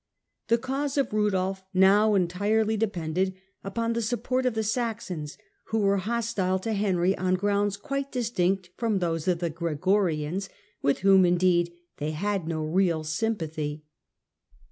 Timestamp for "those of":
8.97-9.37